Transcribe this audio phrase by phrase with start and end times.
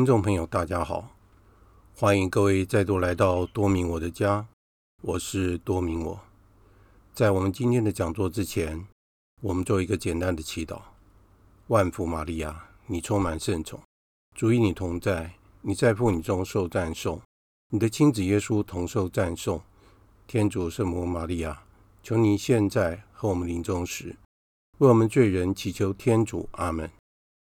[0.00, 1.10] 听众朋友，大家好，
[1.94, 4.46] 欢迎各位再度来到多明我的家，
[5.02, 6.18] 我是多明我。
[7.12, 8.86] 在我们今天的讲座之前，
[9.42, 10.80] 我们做一个简单的祈祷：
[11.66, 13.78] 万福玛利亚，你充满圣宠，
[14.34, 17.20] 主与你同在，你在妇女中受赞颂，
[17.68, 19.60] 你的亲子耶稣同受赞颂。
[20.26, 21.62] 天主圣母玛利亚，
[22.02, 24.16] 求你现在和我们临终时，
[24.78, 26.48] 为我们罪人祈求天主。
[26.52, 26.90] 阿门。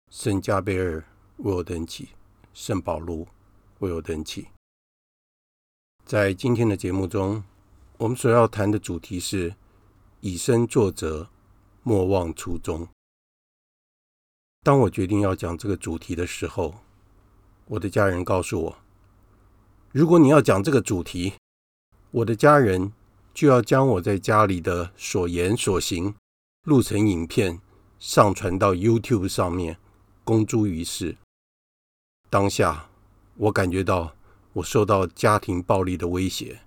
[0.09, 1.03] 圣加贝尔。
[1.39, 2.09] 为我等祈，
[2.57, 3.27] 圣保禄
[3.81, 4.47] 为我等祈。
[6.03, 7.43] 在今天的节目中，
[7.99, 9.53] 我们所要谈的主题是
[10.21, 11.29] 以身作则，
[11.83, 12.87] 莫忘初衷。
[14.63, 16.79] 当我决定要讲这个主题的时候，
[17.65, 18.77] 我的家人告诉我，
[19.91, 21.33] 如果你要讲这个主题，
[22.09, 22.91] 我的家人
[23.35, 26.15] 就要将我在家里的所言所行
[26.63, 27.61] 录成影片，
[27.99, 29.77] 上传到 YouTube 上面，
[30.23, 31.17] 公诸于世。
[32.29, 32.89] 当下，
[33.35, 34.13] 我感觉到
[34.51, 36.59] 我受到家庭暴力的威胁，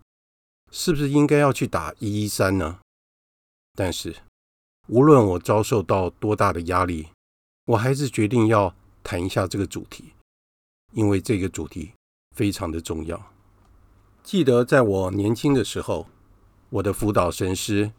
[0.71, 2.79] 是不是应该要去打一一三呢？
[3.75, 4.17] 但是，
[4.89, 7.09] 无论我遭受到多大的压力，
[7.67, 10.15] 我还是决定要谈一下这个主题，
[10.93, 11.93] 因为这个主题
[12.35, 13.31] 非常的重要。
[14.23, 16.07] 记得在我年轻的时候，
[16.71, 17.93] 我的辅导神师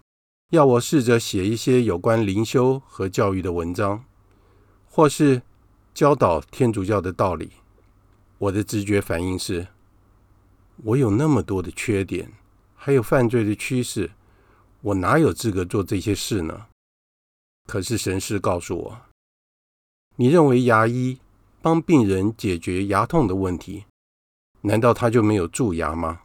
[0.50, 4.04] 要我试着写一些有关灵修和教育的文章，
[4.90, 5.44] 或是。
[5.94, 7.52] 教导天主教的道理，
[8.38, 9.68] 我的直觉反应是：
[10.78, 12.32] 我有那么多的缺点，
[12.76, 14.12] 还有犯罪的趋势，
[14.82, 16.68] 我哪有资格做这些事呢？
[17.68, 19.02] 可是神师告诉我：
[20.16, 21.20] 你认为牙医
[21.62, 23.86] 帮病人解决牙痛的问题，
[24.62, 26.22] 难道他就没有蛀牙吗？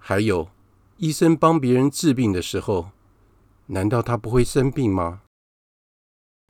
[0.00, 0.50] 还有，
[0.98, 2.90] 医生帮别人治病的时候，
[3.66, 5.22] 难道他不会生病吗？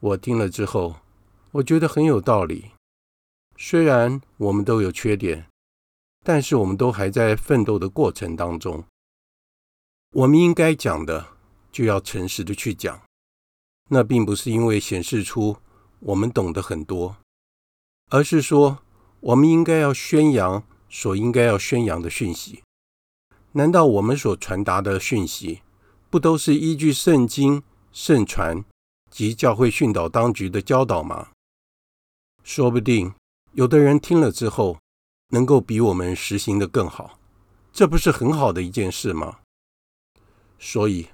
[0.00, 0.96] 我听了之后。
[1.54, 2.72] 我觉得很有道理。
[3.56, 5.46] 虽然我们都有缺点，
[6.24, 8.82] 但是我们都还在奋斗的过程当中。
[10.14, 11.28] 我们应该讲的，
[11.70, 13.00] 就要诚实的去讲。
[13.90, 15.58] 那并不是因为显示出
[16.00, 17.18] 我们懂得很多，
[18.10, 18.80] 而是说
[19.20, 22.64] 我们应该要宣扬所应该要宣扬的讯息。
[23.52, 25.62] 难道我们所传达的讯息，
[26.10, 27.62] 不都是依据圣经、
[27.92, 28.64] 圣传
[29.08, 31.28] 及教会训导当局的教导吗？
[32.44, 33.14] 说不定
[33.52, 34.78] 有的人听了之后，
[35.30, 37.18] 能够比我们实行的更好，
[37.72, 39.40] 这不是很好的一件事吗？
[40.58, 41.08] 所以，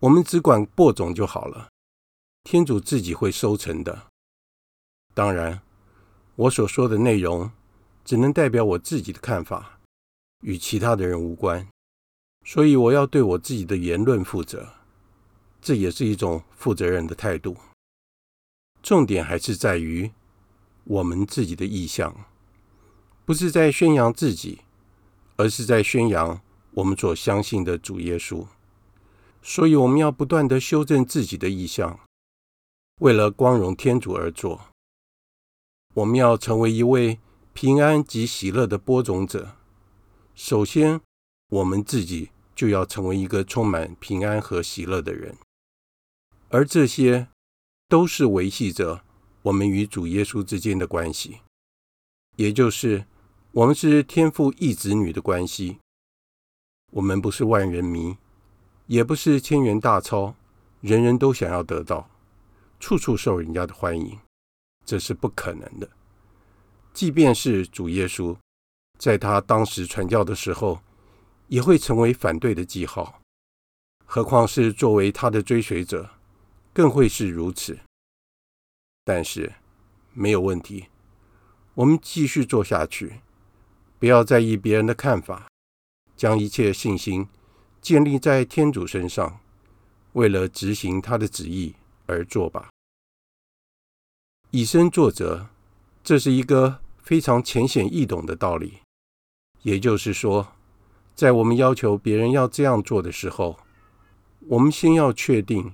[0.00, 1.68] 我们只管播种就好了，
[2.44, 4.06] 天主自己会收成的。
[5.12, 5.60] 当然，
[6.36, 7.50] 我所说的内容
[8.02, 9.78] 只能代表我自己的看法，
[10.40, 11.68] 与其他的人无关，
[12.46, 14.72] 所以我要对我自己的言论负责，
[15.60, 17.58] 这也是一种负责任的态度。
[18.82, 20.10] 重点还是在于。
[20.84, 22.24] 我们自己的意向，
[23.24, 24.60] 不是在宣扬自己，
[25.36, 26.40] 而是在宣扬
[26.72, 28.46] 我们所相信的主耶稣。
[29.42, 32.00] 所以，我们要不断地修正自己的意向，
[33.00, 34.60] 为了光荣天主而做。
[35.94, 37.18] 我们要成为一位
[37.52, 39.56] 平安及喜乐的播种者。
[40.34, 41.00] 首先，
[41.48, 45.36] 我们自己就要成为一个充满平安和喜乐的人，
[46.48, 47.28] 而这些
[47.88, 49.04] 都是维系着。
[49.42, 51.40] 我们与主耶稣之间的关系，
[52.36, 53.04] 也就是
[53.50, 55.78] 我们是天父异子女的关系。
[56.90, 58.16] 我们不是万人迷，
[58.86, 60.34] 也不是千元大钞，
[60.80, 62.08] 人人都想要得到，
[62.78, 64.18] 处处受人家的欢迎，
[64.84, 65.90] 这是不可能的。
[66.92, 68.36] 即便是主耶稣，
[68.98, 70.80] 在他当时传教的时候，
[71.48, 73.20] 也会成为反对的记号，
[74.04, 76.10] 何况是作为他的追随者，
[76.72, 77.78] 更会是如此。
[79.04, 79.54] 但是
[80.12, 80.86] 没有问题，
[81.74, 83.20] 我们继续做下去，
[83.98, 85.48] 不要在意别人的看法，
[86.16, 87.26] 将一切信心
[87.80, 89.40] 建立在天主身上，
[90.12, 91.74] 为了执行他的旨意
[92.06, 92.70] 而做吧。
[94.50, 95.48] 以身作则，
[96.04, 98.80] 这是一个非常浅显易懂的道理。
[99.62, 100.54] 也就是说，
[101.14, 103.58] 在我们要求别人要这样做的时候，
[104.48, 105.72] 我们先要确定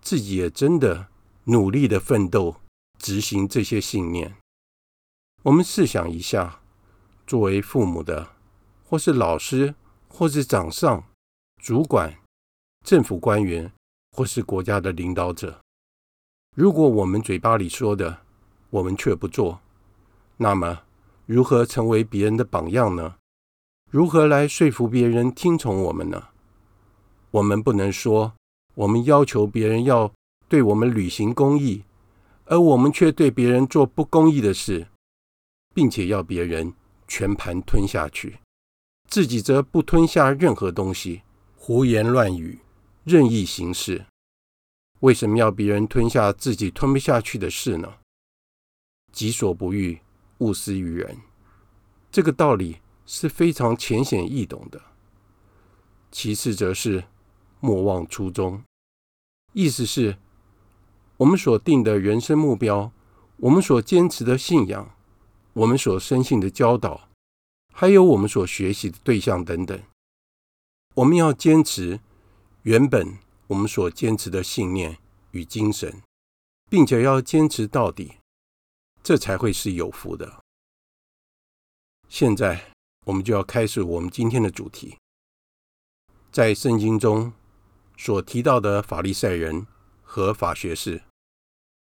[0.00, 1.09] 自己也真的。
[1.50, 2.54] 努力的奋斗，
[2.96, 4.36] 执行这些信念。
[5.42, 6.60] 我们试想一下，
[7.26, 8.30] 作为父母的，
[8.84, 9.74] 或是老师，
[10.08, 11.02] 或是长上、
[11.60, 12.16] 主管、
[12.86, 13.72] 政府官员，
[14.12, 15.60] 或是国家的领导者，
[16.56, 18.20] 如果我们嘴巴里说的，
[18.70, 19.58] 我们却不做，
[20.36, 20.82] 那么
[21.26, 23.16] 如何成为别人的榜样呢？
[23.90, 26.28] 如何来说服别人听从我们呢？
[27.32, 28.34] 我们不能说，
[28.76, 30.12] 我们要求别人要。
[30.50, 31.84] 对我们履行公义，
[32.46, 34.88] 而我们却对别人做不公义的事，
[35.72, 36.74] 并且要别人
[37.06, 38.40] 全盘吞下去，
[39.08, 41.22] 自己则不吞下任何东西，
[41.54, 42.58] 胡言乱语，
[43.04, 44.04] 任意行事。
[44.98, 47.98] 为什么要别人吞下自己吞不下去的事呢？
[49.12, 50.00] 己所不欲，
[50.38, 51.16] 勿施于人。
[52.10, 54.82] 这个道理是非常浅显易懂的。
[56.10, 57.04] 其次，则是
[57.60, 58.64] 莫忘初衷，
[59.52, 60.18] 意思是，
[61.20, 62.92] 我们所定的人生目标，
[63.36, 64.96] 我们所坚持的信仰，
[65.52, 67.08] 我们所深信的教导，
[67.74, 69.78] 还有我们所学习的对象等等，
[70.94, 72.00] 我们要坚持
[72.62, 73.18] 原本。
[73.50, 74.98] 我们所坚持的信念
[75.32, 76.02] 与精神，
[76.70, 78.12] 并且要坚持到底，
[79.02, 80.44] 这才会是有福的。
[82.08, 82.70] 现在，
[83.06, 84.96] 我们就要开始我们今天的主题。
[86.30, 87.32] 在圣经中
[87.96, 89.66] 所提到的法利赛人
[90.04, 91.02] 和法学士，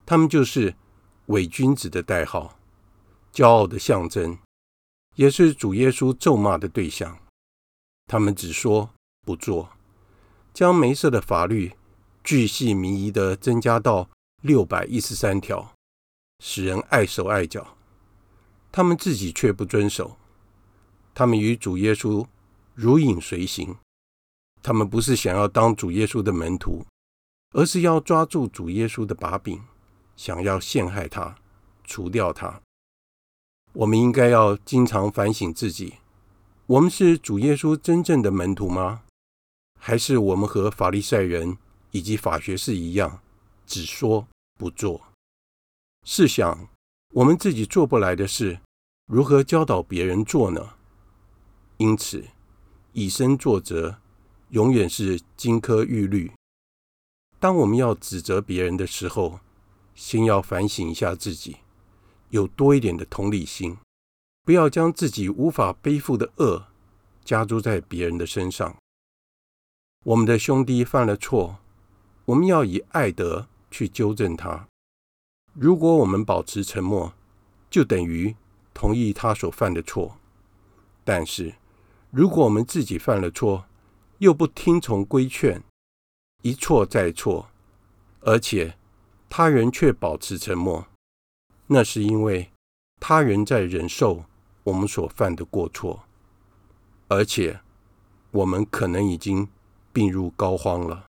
[0.07, 0.73] 他们就是
[1.25, 2.57] 伪君子的代号，
[3.33, 4.39] 骄傲的象征，
[5.15, 7.19] 也是主耶稣咒骂的对象。
[8.05, 8.91] 他们只说
[9.25, 9.69] 不做。
[10.53, 11.73] 将梅瑟的法律
[12.23, 14.09] 巨细靡遗地增加到
[14.41, 15.73] 六百一十三条，
[16.39, 17.75] 使人碍手碍脚。
[18.71, 20.15] 他们自己却不遵守。
[21.13, 22.25] 他们与主耶稣
[22.73, 23.75] 如影随形。
[24.63, 26.85] 他们不是想要当主耶稣的门徒，
[27.51, 29.61] 而是要抓住主耶稣的把柄，
[30.17, 31.37] 想要陷害他，
[31.85, 32.61] 除掉他。
[33.71, 35.93] 我们应该要经常反省自己：
[36.65, 39.03] 我们是主耶稣真正的门徒吗？
[39.79, 41.57] 还是我们和法利赛人
[41.91, 43.21] 以及法学士一样，
[43.65, 44.27] 只说
[44.57, 44.99] 不做。
[46.03, 46.67] 试想，
[47.13, 48.59] 我们自己做不来的事，
[49.05, 50.73] 如何教导别人做呢？
[51.77, 52.25] 因此，
[52.93, 53.99] 以身作则，
[54.49, 56.31] 永远是金科玉律。
[57.39, 59.39] 当我们要指责别人的时候，
[59.97, 61.57] 先要反省一下自己，
[62.29, 63.75] 有多一点的同理心，
[64.43, 66.67] 不要将自己无法背负的恶
[67.25, 68.77] 加诸在别人的身上。
[70.05, 71.57] 我们的兄弟犯了错，
[72.25, 74.67] 我们要以爱德去纠正他。
[75.53, 77.11] 如果我们保持沉默，
[77.67, 78.35] 就等于
[78.75, 80.19] 同意他所犯的错。
[81.03, 81.55] 但是，
[82.11, 83.65] 如果我们自己犯了错，
[84.19, 85.63] 又不听从规劝，
[86.43, 87.49] 一错再错，
[88.21, 88.77] 而且
[89.29, 90.87] 他人却保持沉默，
[91.67, 92.51] 那是因为
[92.99, 94.25] 他人在忍受
[94.63, 96.03] 我们所犯的过错，
[97.07, 97.61] 而且
[98.31, 99.47] 我们可能已经。
[99.93, 101.07] 病入膏肓了。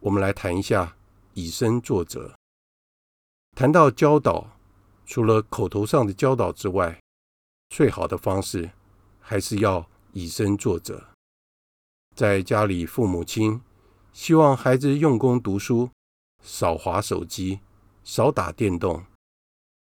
[0.00, 0.94] 我们来谈一下
[1.32, 2.34] 以身作则。
[3.56, 4.58] 谈到教导，
[5.06, 7.00] 除了口头上的教导之外，
[7.70, 8.72] 最好的方式
[9.20, 11.02] 还是要以身作则。
[12.14, 13.62] 在家里，父母亲
[14.12, 15.88] 希望孩子用功读书，
[16.44, 17.58] 少划手机，
[18.04, 19.04] 少打电动。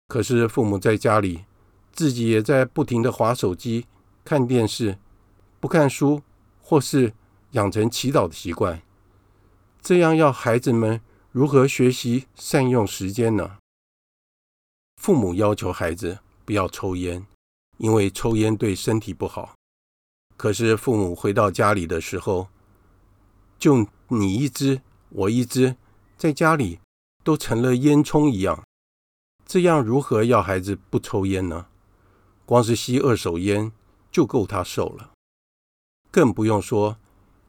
[0.07, 1.47] 可是父母在家里，
[1.91, 3.87] 自己也在不停的划手机、
[4.25, 4.99] 看电视，
[5.59, 6.23] 不看书，
[6.61, 7.15] 或是
[7.53, 8.83] 养成祈祷的习惯，
[9.81, 11.01] 这样要孩子们
[11.33, 13.57] 如何学习善用时间呢？
[15.01, 17.27] 父母要求孩子不要抽烟，
[17.79, 19.55] 因为抽烟对身体不好。
[20.37, 22.49] 可是父母回到家里的时候，
[23.59, 25.77] 就你一支我一支，
[26.21, 26.81] 在家里
[27.25, 28.63] 都成了烟囱一样。
[29.47, 31.69] 这样如何要孩子不抽烟呢？
[32.45, 33.73] 光是吸二手烟
[34.13, 35.13] 就够他受了，
[36.11, 36.99] 更不用说。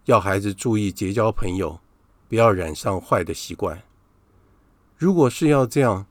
[0.06, 1.82] 要孩子注意结交朋友，
[2.30, 3.84] 不要染上坏的习惯。
[4.96, 6.08] 如果是要这样，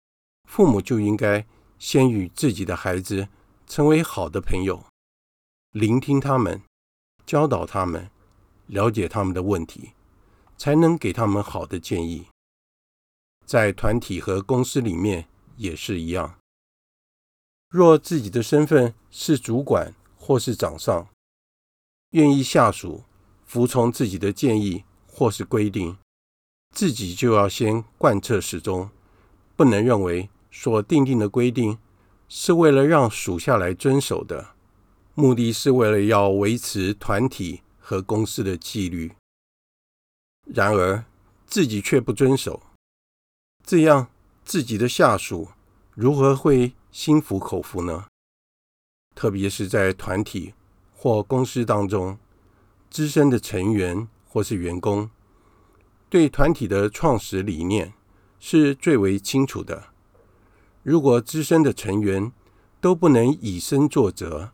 [0.46, 1.46] 父母就应该
[1.78, 3.28] 先与自己的孩子
[3.66, 4.84] 成为好的朋友，
[5.72, 6.60] 聆听他们，
[7.24, 8.10] 教导他们，
[8.66, 9.92] 了解他们的问题，
[10.58, 12.26] 才能给他们好的建议。
[13.50, 15.26] 在团体和公司里面
[15.56, 16.38] 也是一样。
[17.68, 21.08] 若自己的身份是主管或是长上，
[22.10, 23.02] 愿意下属。
[23.44, 25.98] 服从自己的建议或是规定，
[26.72, 28.88] 自己就要先贯彻始终，
[29.56, 31.76] 不能认为所订定的规定
[32.28, 34.50] 是为了让属下来遵守的，
[35.16, 39.10] 目的是为了要维持团体和公司的纪律。
[40.44, 41.04] 然而
[41.44, 42.62] 自己却不遵守，
[43.70, 44.08] 这样
[44.44, 45.50] 自己的下属
[45.94, 48.06] 如何会心服口服呢？
[49.14, 50.54] 特别是在团体
[50.92, 52.18] 或公司当中。
[52.90, 55.08] 资深的成员或是员工，
[56.08, 57.92] 对团体的创始理念
[58.40, 59.90] 是最为清楚的。
[60.82, 62.32] 如果资深的成员
[62.80, 64.50] 都不能以身作则，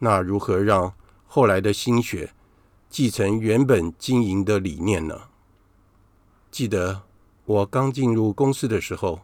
[0.00, 0.92] 那如何让
[1.26, 2.34] 后来的新血
[2.90, 5.22] 继承原本经营的理念呢？
[6.50, 7.04] 记得
[7.48, 9.22] 我刚进入公司的时候，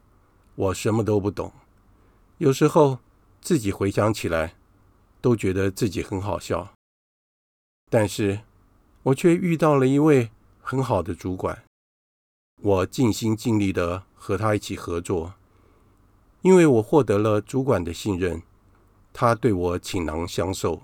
[0.55, 1.53] 我什么都不懂，
[2.39, 3.01] 有时候
[3.43, 4.55] 自己回想起来，
[5.21, 6.73] 都觉得自己很好笑。
[7.91, 8.41] 但是，
[9.03, 10.31] 我却遇到了一位
[10.63, 11.65] 很好的主管，
[12.63, 15.35] 我尽心尽力的和他一起合作，
[16.41, 18.43] 因为我获得了主管的信任，
[19.13, 20.81] 他对我倾囊相授，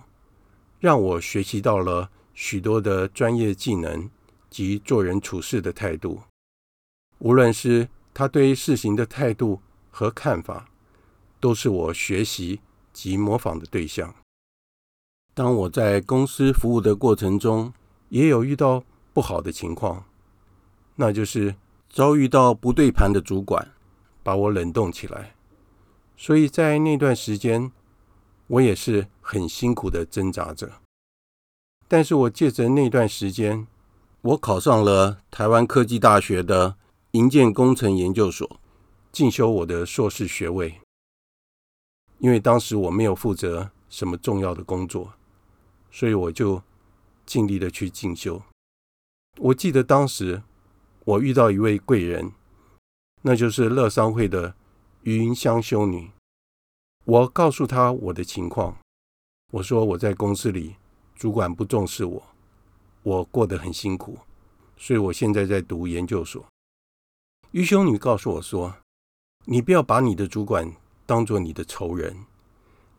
[0.79, 4.11] 让我学习到了许多的专业技能
[4.51, 6.21] 及做人处事的态度。
[7.21, 9.61] 无论是他对事情的态度
[9.91, 10.69] 和看法，
[11.39, 12.61] 都是我学习
[12.93, 14.15] 及模仿的对象。
[15.33, 17.73] 当我在公司服务的过程中，
[18.09, 20.05] 也有遇到不好的情况，
[20.97, 21.55] 那就是
[21.89, 23.71] 遭遇到不对盘的主管，
[24.23, 25.35] 把我冷冻起来。
[26.17, 27.71] 所以在那段时间，
[28.49, 30.71] 我也是很辛苦的挣扎着。
[31.87, 33.67] 但是我借着那段时间，
[34.23, 36.77] 我考上了台湾科技大学的
[37.13, 38.61] 营建工程研究所，
[39.11, 40.81] 进修我的硕士学位。
[42.19, 45.15] 因为当时我没有负责什么重要的工作，
[45.91, 46.63] 所以我就
[47.27, 48.41] 尽力的去进修。
[49.39, 50.43] 我记得当时
[51.05, 52.33] 我遇到一位贵人，
[53.23, 54.55] 那就是乐商会的
[55.03, 56.11] 余云香修女。
[57.07, 58.77] 我告诉她我的情况，
[59.53, 60.77] 我说我在公司里
[61.17, 62.23] 主管不重视我，
[63.03, 64.19] 我过得很辛苦，
[64.77, 66.45] 所以我现在在读研究所。
[67.53, 68.77] 余修女告诉我说
[69.47, 70.75] ：“你不要把你的主管。”
[71.11, 72.25] 当做你的仇人，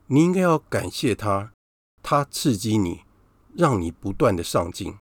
[0.07, 1.53] 你应该要感谢他，
[2.03, 3.03] 他刺激你，
[3.55, 4.95] 让你不断的上进，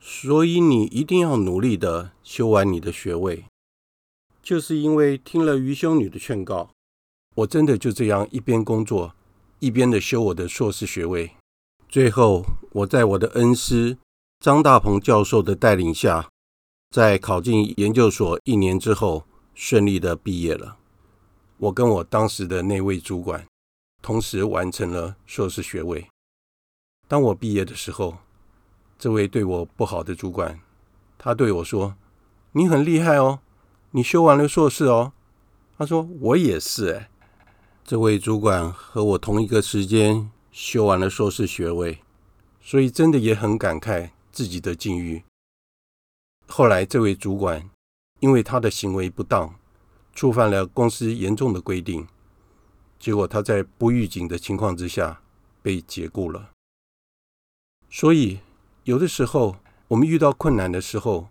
[0.00, 3.44] 所以你一定要努力的修完你的学位。
[4.42, 6.70] 就是因为听了余修女的劝告，
[7.34, 9.14] 我真的就这样一边工作，
[9.58, 11.32] 一边的修我的硕士学位。
[11.90, 13.98] 最后，我在我的恩师
[14.40, 16.30] 张大鹏教授的带领下，
[16.94, 20.76] 在考进研究所一年之后，顺利的毕业了。
[21.56, 23.44] 我跟我当时的那位主管
[24.00, 26.06] 同时完成了硕士学位。
[27.08, 28.18] 当我毕业的时候，
[28.96, 30.60] 这位对我不好的主管，
[31.18, 31.96] 他对我说
[32.54, 33.40] ：“你很厉害哦，
[33.90, 35.12] 你修完了硕士哦。”
[35.76, 37.10] 他说：“我也是。”哎，
[37.84, 41.98] 这位主管和我同一个时间修完了硕士学位，
[42.60, 45.24] 所以真的也很感慨自己的境遇。
[46.46, 47.68] 后来，这位主管
[48.20, 49.54] 因为他的行为不当。
[50.16, 52.06] 触犯了公司严重的规定，
[53.00, 55.20] 结果他在不预警的情况之下
[55.60, 56.52] 被解雇了。
[57.90, 58.38] 所以，
[58.84, 59.56] 有的时候
[59.88, 61.30] 我们遇到困难的时候，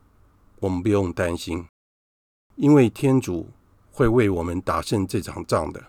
[0.59, 1.65] 我们不用担心，
[2.57, 3.51] 因为天主
[3.89, 5.87] 会为我们打胜这场仗的。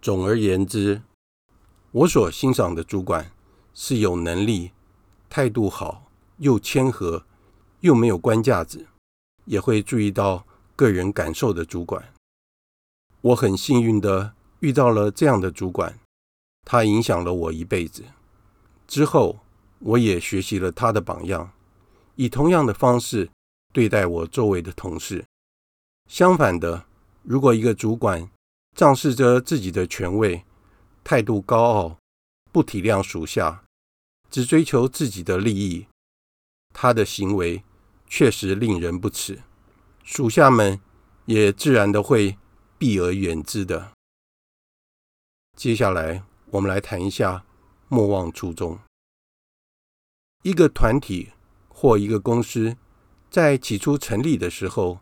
[0.00, 1.02] 总而言之，
[1.92, 3.30] 我所欣赏的主管
[3.74, 4.72] 是有能力、
[5.28, 7.26] 态度好、又谦和、
[7.84, 8.86] 又没有官架子，
[9.44, 10.44] 也会注意到。
[10.76, 12.12] 个人感受的主管，
[13.20, 16.00] 我很幸运的遇到了这样的主管，
[16.64, 18.02] 他影响了我一辈子。
[18.88, 19.38] 之后，
[19.78, 21.52] 我也学习了他的榜样，
[22.16, 23.30] 以同样的方式
[23.72, 25.24] 对待我周围的同事。
[26.10, 26.86] 相反的，
[27.22, 28.28] 如果一个主管
[28.74, 30.42] 仗势着自己的权威，
[31.04, 31.98] 态度高傲，
[32.50, 33.62] 不体谅属下，
[34.28, 35.86] 只追求自己的利益，
[36.72, 37.62] 他的行为
[38.06, 39.42] 确实令人不齿。
[40.02, 40.80] 属下们
[41.26, 42.36] 也自然的会
[42.76, 43.92] 避而远之的。
[45.56, 47.44] 接下来，我们来谈一下
[47.88, 48.78] 莫忘初衷。
[50.42, 51.30] 一个团体
[51.68, 52.76] 或一个公司，
[53.30, 55.00] 在起初成立的时候，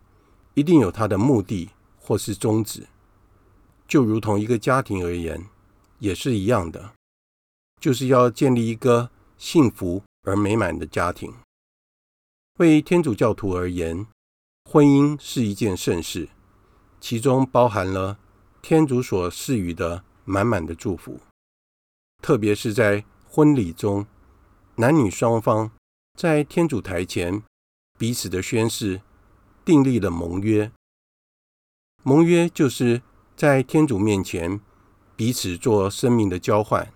[0.55, 2.87] 一定有它的目的或是宗旨。
[3.89, 5.47] 就如同一个家庭而言，
[5.99, 6.93] 也是一样的，
[7.81, 11.35] 就是要建立一个幸福而美满的家庭。
[12.59, 14.07] 为天主教徒而言，
[14.71, 16.29] 婚姻是一件盛事，
[17.01, 18.19] 其中包含了
[18.61, 21.21] 天主所赐予的满满的祝福。
[22.21, 24.07] 特别是在婚礼中，
[24.77, 25.71] 男女双方
[26.13, 27.43] 在天主台前
[27.99, 29.01] 彼此的宣誓，
[29.65, 30.71] 订立了盟约。
[32.03, 33.01] 盟约就是
[33.35, 34.61] 在天主面前
[35.17, 36.93] 彼此做生命的交换。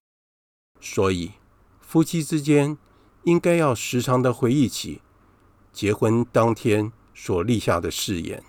[0.82, 1.32] 所以，
[1.80, 2.76] 夫妻之间
[3.24, 5.00] 应该要时常的回忆起
[5.76, 6.90] 结婚当天。
[7.18, 8.44] 所立下的誓言，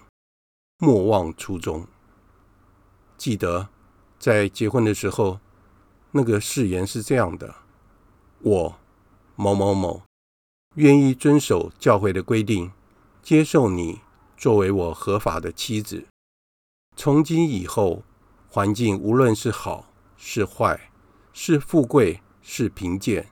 [0.78, 1.88] 莫忘初衷。
[3.16, 3.70] 记得
[4.20, 5.40] 在结婚的时候，
[6.12, 7.56] 那个誓言是这样的：
[8.42, 8.76] 我
[9.38, 10.04] 某某某
[10.76, 12.74] 愿意遵守教会的规定，
[13.24, 14.02] 接受你
[14.36, 16.06] 作为我合法的妻子。
[16.98, 18.04] 从今以后，
[18.50, 20.92] 环境无论是好是坏，
[21.32, 23.30] 是富贵是贫贱，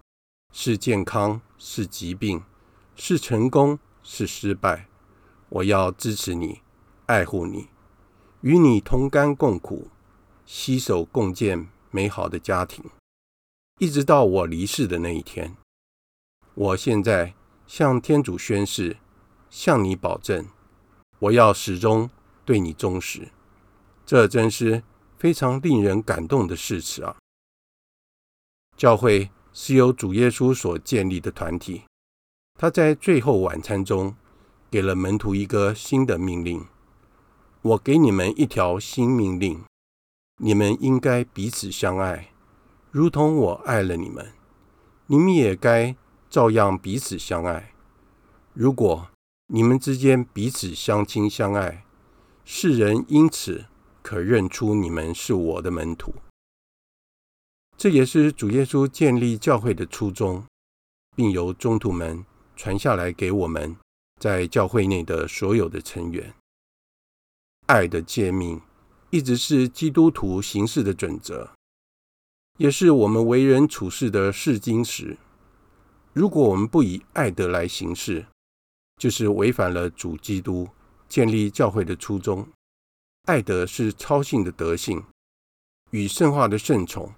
[0.54, 2.42] 是健康是疾病，
[2.96, 4.88] 是成功是失败。
[5.50, 6.62] 我要支持你，
[7.08, 7.68] 爱护你，
[8.42, 9.90] 与你同甘共苦，
[10.46, 12.86] 携手共建美好的家庭，
[13.80, 15.58] 一直到我离世的那一天。
[16.54, 17.34] 我现在
[17.66, 18.98] 向天主宣誓，
[19.50, 20.46] 向你保证，
[21.20, 22.10] 我要始终
[22.46, 23.30] 对你忠实。
[24.06, 24.84] 这真是
[25.18, 27.18] 非常令人感动的誓词啊！
[28.78, 31.84] 教会是由主耶稣所建立的团体，
[32.58, 34.16] 他在最后晚餐中
[34.72, 36.66] 给了门徒一个新的命令：
[37.62, 39.66] 我给你们一条新命令，
[40.38, 42.30] 你们应该彼此相爱，
[42.92, 44.32] 如同我爱了你们，
[45.08, 45.98] 你们也该
[46.30, 47.74] 照样彼此相爱。
[48.54, 49.10] 如果
[49.48, 51.84] 你们之间彼此相亲相爱，
[52.46, 53.66] 世人因此
[54.02, 56.16] 可认出你们是我的门徒，
[57.76, 60.46] 这也是主耶稣建立教会的初衷，
[61.18, 63.76] 并由宗徒们传下来给我们
[64.20, 66.34] 在教会内的所有的成员。
[67.68, 68.62] 爱的诫命
[69.10, 71.52] 一直是基督徒行事的准则，
[72.58, 75.18] 也是我们为人处事的试金石。
[76.14, 78.26] 如果我们不以爱德来行事，
[78.98, 80.70] 就是违反了主基督
[81.10, 82.48] 建立教会的初衷。
[83.24, 85.04] 爱德是超性的德性，
[85.92, 87.14] 与圣化的圣宠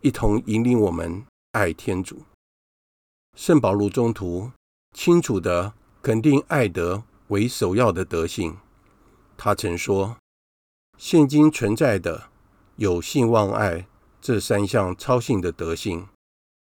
[0.00, 2.22] 一同引领我们爱天主。
[3.36, 4.50] 圣保禄宗徒
[4.92, 5.72] 清楚的
[6.02, 8.56] 肯定爱德为首要的德性。
[9.36, 10.16] 他曾说
[10.98, 12.30] ：“现今存在的
[12.76, 13.86] 有信望爱
[14.20, 16.08] 这三项超性的德性，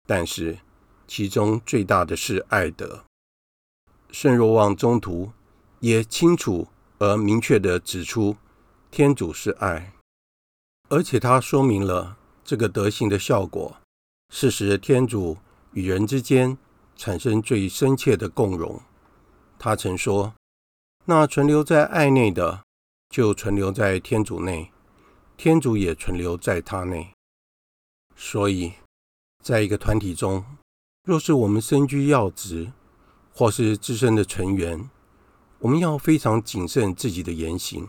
[0.06, 0.58] 但是
[1.06, 3.04] 其中最大的是爱德。”
[4.10, 5.32] 圣若望中途
[5.80, 8.36] 也清楚而明确地指出。
[8.90, 9.92] 天主是爱，
[10.88, 13.76] 而且他说明了这个德性的效果，
[14.32, 15.36] 是使天主
[15.72, 16.56] 与人之间
[16.96, 18.80] 产生最深切的共融。
[19.58, 20.34] 他曾说
[21.06, 22.64] ：“那存留在爱内的，
[23.08, 24.70] 就存留在天主内，
[25.36, 27.12] 天主也存留在他内。”
[28.16, 28.74] 所以，
[29.42, 30.44] 在一个团体中，
[31.04, 32.72] 若是我们身居要职，
[33.32, 34.88] 或是资深的成员，
[35.58, 37.88] 我们要非常谨慎自己的言行。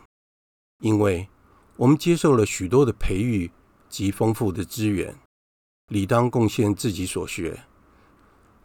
[0.80, 1.30] 因为
[1.78, 3.52] 我们接受了许多的培育
[3.88, 5.15] 及丰富的资源，
[5.88, 7.63] 理当贡献自己所学，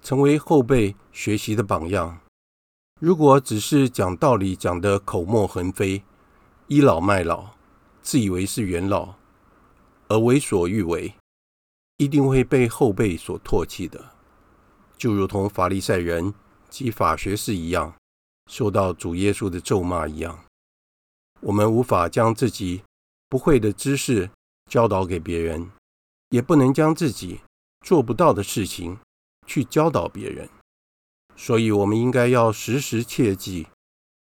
[0.02, 2.20] 成为后辈学习的榜样。
[3.00, 6.02] 如果只是讲道理讲得口沫横飞、
[6.66, 7.50] 倚老卖老、
[8.02, 9.14] 自以为是元老，
[10.08, 11.14] 而为所欲为，
[11.96, 14.12] 一定会被后辈所唾弃的，
[14.98, 16.34] 就如同法利赛人
[16.68, 17.94] 及法学士一样，
[18.50, 20.44] 受到主耶稣的咒骂一样。
[21.40, 22.82] 我们无法将自己
[23.28, 24.30] 不会的知识
[24.68, 25.70] 教导给别人，
[26.28, 27.40] 也不能将自己
[27.80, 28.98] 做不到的事情
[29.50, 30.48] 去教导别人。
[31.34, 33.66] 所以，我们应该要时时切记，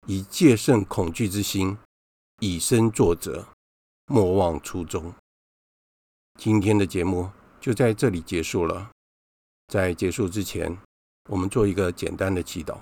[0.05, 1.77] 以戒慎恐惧之心，
[2.39, 3.45] 以身作则，
[4.05, 5.13] 莫忘初衷。
[6.39, 8.89] 今天的节目就在这里结束了。
[9.67, 10.77] 在结束之前，
[11.29, 12.77] 我们做一个简单的祈祷：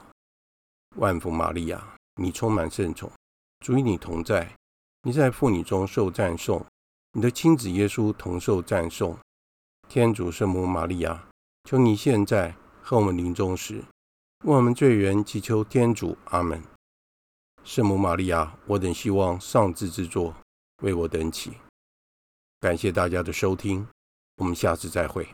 [0.98, 3.12] 万福玛利亚，你充满圣宠。
[3.66, 4.56] 主与你同在，
[5.02, 6.64] 你在妇女中受赞颂，
[7.14, 9.18] 你的亲子耶稣同受赞颂。
[9.88, 11.28] 天主圣母玛利亚，
[11.66, 13.84] 求你现在和我们临终时，
[14.44, 16.16] 为我们罪人祈求天主。
[16.26, 16.62] 阿门。
[17.64, 20.36] 圣母玛利亚，我等希望上至之作
[20.84, 21.54] 为我等起。
[22.60, 23.88] 感谢大家的收听，
[24.38, 25.28] 我们下次再会。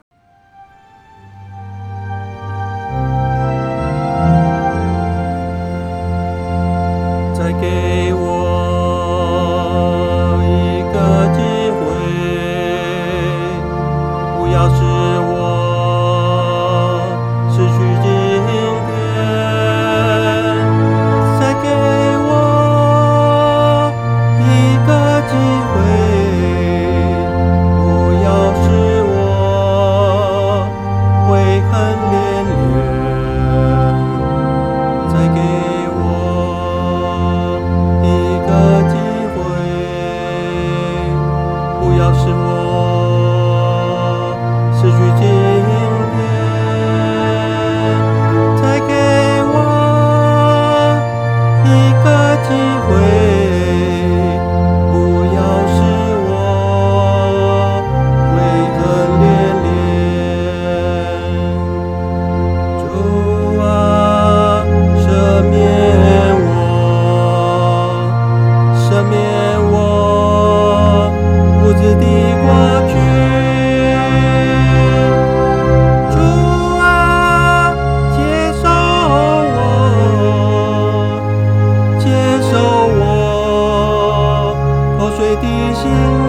[85.82, 86.20] 心。